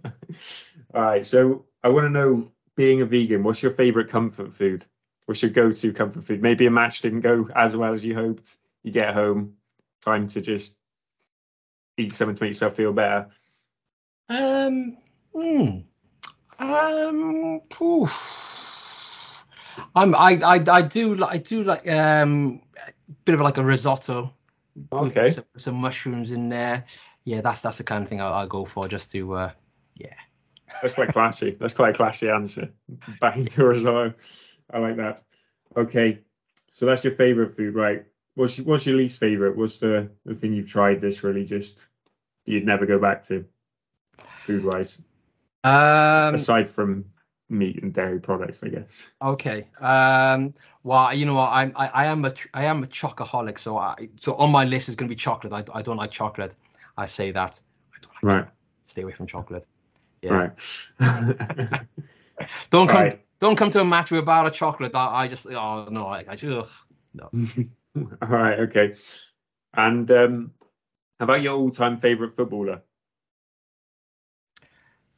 [0.93, 1.25] right.
[1.25, 4.85] So I want to know, being a vegan, what's your favorite comfort food?
[5.29, 6.41] What's your go-to comfort food?
[6.41, 8.57] Maybe a match didn't go as well as you hoped.
[8.81, 9.57] You get home,
[10.03, 10.79] time to just
[11.99, 13.27] eat something to make yourself feel better?
[14.27, 14.97] Um,
[15.31, 15.81] hmm.
[16.57, 17.61] Um,
[19.95, 22.91] I'm, I, I, I do, I do like um, a
[23.23, 24.33] bit of like a risotto.
[24.91, 25.29] Okay.
[25.29, 26.85] Some, some, mushrooms in there.
[27.23, 29.51] Yeah, that's that's the kind of thing I'll, I'll go for just to, uh,
[29.93, 30.15] yeah.
[30.81, 31.51] That's quite classy.
[31.51, 32.73] That's quite a classy answer.
[33.21, 34.15] Back into risotto.
[34.71, 35.23] I like that.
[35.75, 36.19] Okay,
[36.71, 38.05] so that's your favorite food, right?
[38.35, 39.57] What's your, what's your least favorite?
[39.57, 41.85] What's the the thing you've tried this really just
[42.45, 43.45] you'd never go back to
[44.45, 45.01] food wise?
[45.63, 47.05] Um, aside from
[47.49, 49.09] meat and dairy products, I guess.
[49.21, 49.67] Okay.
[49.79, 50.53] Um,
[50.83, 51.49] well, you know what?
[51.51, 54.89] I'm I, I am a I am a chocoholic, so I so on my list
[54.89, 55.53] is going to be chocolate.
[55.53, 56.55] I, I don't like chocolate.
[56.97, 57.59] I say that.
[57.93, 58.39] I don't like right.
[58.41, 58.53] Chocolate.
[58.87, 59.67] Stay away from chocolate.
[60.21, 60.33] Yeah.
[60.33, 60.51] Right.
[62.69, 63.21] don't come right.
[63.39, 64.93] Don't come to a match with a bar of chocolate.
[64.95, 66.69] I, I just oh no I, I just
[67.13, 67.29] no.
[68.21, 68.59] All right.
[68.59, 68.95] Okay.
[69.73, 70.51] And um,
[71.19, 72.81] How about your all-time favourite footballer?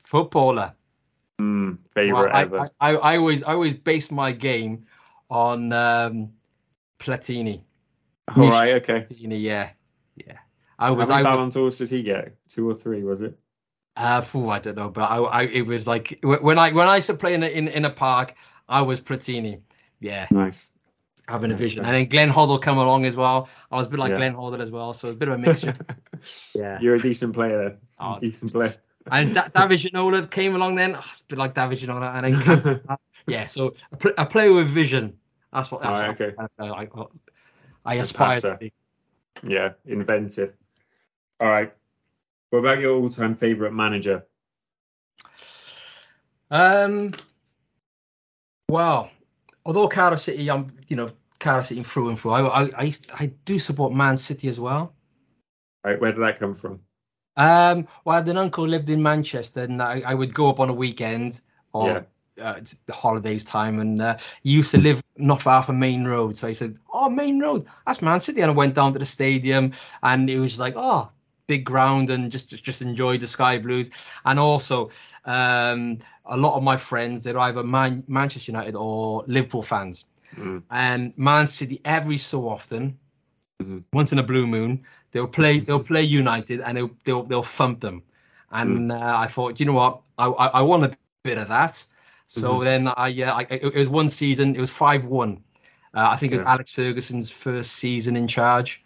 [0.04, 0.74] Footballer.
[1.40, 2.60] Mm, favorite well, I, ever.
[2.60, 4.86] I, I, I, always I always base my game
[5.30, 6.34] on um,
[7.00, 7.64] Platini.
[8.36, 9.02] All right, okay.
[9.02, 9.72] Platini, yeah,
[10.16, 10.38] yeah.
[10.78, 11.08] I was.
[11.08, 12.36] How many Ballon d'Ors did he get?
[12.50, 13.38] Two or three, was it?
[13.96, 16.96] Uh, phew, I don't know, but I, I, it was like when I when I
[16.96, 18.36] used to play in a, in, in a park,
[18.70, 19.62] I was Platini.
[20.00, 20.28] Yeah.
[20.32, 20.70] Nice.
[21.28, 23.48] Having a vision, and then Glenn Hoddle come along as well.
[23.72, 24.18] I was a bit like yeah.
[24.18, 25.76] Glenn Hoddle as well, so a bit of a mixture.
[26.56, 26.78] yeah.
[26.82, 27.78] You're a decent player.
[28.00, 28.76] Oh, decent player.
[29.10, 30.96] And da- David Ginola came along then.
[30.96, 32.82] Oh, it's a bit like David Ginola, and then
[33.28, 33.46] yeah.
[33.46, 35.18] So a, pl- a player with vision.
[35.54, 35.84] That's what.
[35.84, 36.34] That's oh, okay.
[36.60, 36.88] I, I,
[37.86, 38.74] I aspire to be.
[39.44, 40.54] Yeah, inventive.
[41.40, 41.72] All right.
[42.52, 44.26] What about your all-time favorite manager?
[46.52, 47.14] Um.
[48.68, 49.10] Well,
[49.66, 52.32] although Cardiff City, I'm you know Cardiff City through and through.
[52.32, 54.94] I I I, I do support Man City as well.
[55.84, 56.82] Right, where did that come from?
[57.38, 60.60] Um, well, I had an uncle lived in Manchester, and I, I would go up
[60.60, 61.40] on a weekend
[61.72, 62.44] or yeah.
[62.44, 66.36] uh, the holidays time, and uh, he used to live not far from Maine Road.
[66.36, 69.06] So I said, "Oh, Maine Road, that's Man City," and I went down to the
[69.06, 69.72] stadium,
[70.04, 71.10] and it was like, "Oh,
[71.52, 73.90] big ground and just just enjoy the Sky Blues.
[74.24, 74.90] And also,
[75.26, 80.06] um, a lot of my friends they're either Man- Manchester United or Liverpool fans.
[80.38, 80.64] Mm.
[80.72, 82.98] And Man City every so often,
[83.62, 83.80] mm-hmm.
[83.92, 84.72] once in a blue moon,
[85.12, 87.98] they'll play they'll play United and they'll they'll, they'll thump them.
[88.52, 89.02] And mm.
[89.02, 90.92] uh, I thought, you know what, I, I, I want a
[91.24, 91.84] bit of that.
[92.28, 92.64] So mm-hmm.
[92.64, 95.44] then I, uh, I it was one season, it was five one.
[95.94, 96.38] Uh, I think yeah.
[96.38, 98.82] it was Alex Ferguson's first season in charge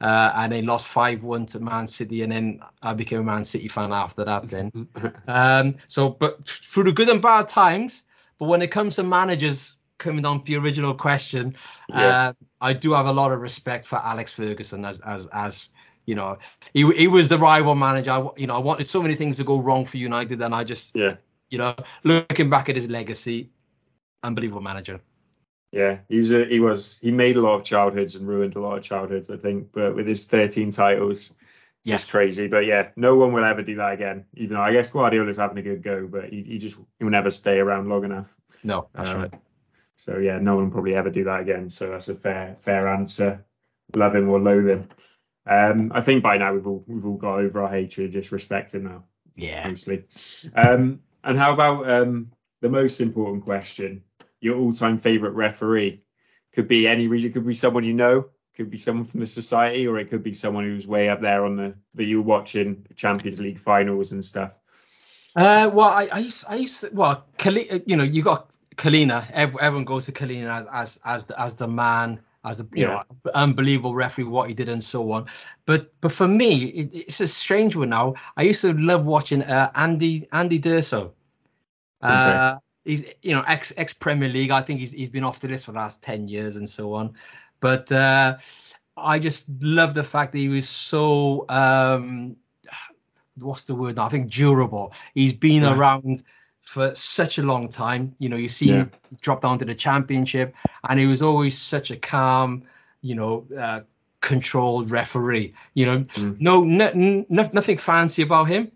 [0.00, 3.68] uh, and they lost 5-1 to Man City, and then I became a Man City
[3.68, 4.48] fan after that.
[4.48, 4.88] Then,
[5.28, 8.02] um, so but through the good and bad times,
[8.38, 11.56] but when it comes to managers, coming on the original question,
[11.88, 12.28] yeah.
[12.28, 15.68] uh, I do have a lot of respect for Alex Ferguson as as as
[16.06, 16.38] you know
[16.72, 18.10] he he was the rival manager.
[18.10, 20.64] I, you know I wanted so many things to go wrong for United, and I
[20.64, 21.16] just yeah
[21.50, 23.50] you know looking back at his legacy,
[24.22, 25.00] unbelievable manager.
[25.74, 28.78] Yeah, he's a, he was he made a lot of childhoods and ruined a lot
[28.78, 29.72] of childhoods, I think.
[29.72, 31.34] But with his 13 titles,
[31.82, 32.02] yes.
[32.02, 32.46] just crazy.
[32.46, 34.24] But yeah, no one will ever do that again.
[34.34, 37.10] Even though I guess Guardiola's having a good go, but he, he just he will
[37.10, 38.32] never stay around long enough.
[38.62, 39.34] No, that's um, right.
[39.96, 41.68] So yeah, no one will probably ever do that again.
[41.70, 43.44] So that's a fair fair answer.
[43.96, 44.88] Love him or loathe him.
[45.44, 48.76] Um, I think by now we've all we've all got over our hatred, just respect
[48.76, 49.02] him now.
[49.34, 49.66] Yeah.
[49.66, 50.04] Mostly.
[50.54, 54.04] Um, and how about um, the most important question?
[54.44, 56.02] Your all-time favorite referee.
[56.52, 57.32] Could be any reason.
[57.32, 58.26] Could be someone you know.
[58.56, 61.46] Could be someone from the society, or it could be someone who's way up there
[61.46, 64.58] on the that you're watching Champions League finals and stuff.
[65.34, 69.28] Uh, well, I, I used, I used, to, well, Kali, you know, you got Collina.
[69.32, 73.02] Everyone goes to Collina as as as the, as the man, as a you yeah.
[73.24, 75.24] know unbelievable referee, what he did and so on.
[75.64, 78.14] But but for me, it, it's a strange one now.
[78.36, 81.14] I used to love watching uh, Andy Andy D'Urso.
[82.02, 84.50] Uh, okay he's you know ex ex Premier League.
[84.50, 86.94] I think he's he's been off the list for the last ten years and so
[86.94, 87.14] on.
[87.60, 88.38] But uh,
[88.96, 92.36] I just love the fact that he was so um,
[93.40, 93.96] what's the word?
[93.96, 94.06] Now?
[94.06, 94.92] I think durable.
[95.14, 95.76] He's been yeah.
[95.76, 96.22] around
[96.62, 98.14] for such a long time.
[98.18, 98.74] You know, you see yeah.
[98.74, 100.54] him drop down to the championship,
[100.88, 102.64] and he was always such a calm,
[103.02, 103.80] you know, uh,
[104.20, 105.54] controlled referee.
[105.74, 106.40] You know, mm.
[106.40, 108.70] no, no, no, nothing fancy about him.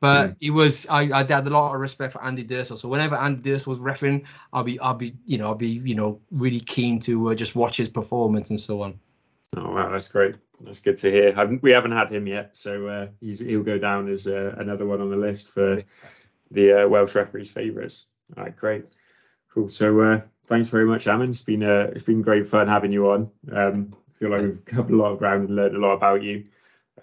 [0.00, 0.36] But mm.
[0.40, 2.76] he was I, I had a lot of respect for Andy D'Urso.
[2.76, 5.94] So whenever Andy D'Urso was refereeing, I'll be I'll be you know I'll be you
[5.94, 8.98] know really keen to uh, just watch his performance and so on.
[9.56, 10.36] Oh wow, that's great.
[10.62, 11.32] That's good to hear.
[11.32, 15.00] Haven't, we haven't had him yet, so uh, he'll go down as uh, another one
[15.00, 15.82] on the list for
[16.50, 18.08] the uh, Welsh referees' favourites.
[18.36, 18.84] All right, great,
[19.52, 19.68] cool.
[19.68, 21.30] So uh, thanks very much, Amin.
[21.30, 23.30] It's been uh, it's been great fun having you on.
[23.52, 26.22] Um, I feel like we've covered a lot of ground and learned a lot about
[26.22, 26.44] you.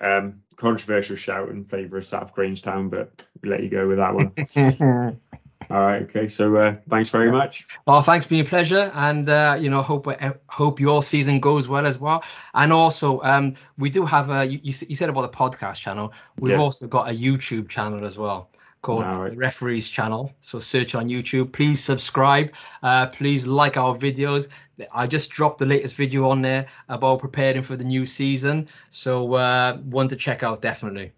[0.01, 4.13] Um, controversial shout in favour of South Grangetown, but we let you go with that
[4.13, 5.17] one.
[5.69, 6.03] All right.
[6.03, 6.27] Okay.
[6.29, 7.67] So uh, thanks very much.
[7.85, 8.25] Well, thanks.
[8.25, 11.99] Been a pleasure, and uh, you know, hope uh, hope your season goes well as
[11.99, 12.23] well.
[12.53, 14.45] And also, um, we do have a.
[14.45, 16.13] You, you said about the podcast channel.
[16.39, 16.59] We've yeah.
[16.59, 18.49] also got a YouTube channel as well
[18.81, 19.35] called right.
[19.35, 20.33] Referees Channel.
[20.39, 21.51] So search on YouTube.
[21.51, 22.51] Please subscribe.
[22.83, 24.47] Uh, please like our videos.
[24.93, 28.67] I just dropped the latest video on there about preparing for the new season.
[28.89, 31.11] So uh, one to check out definitely.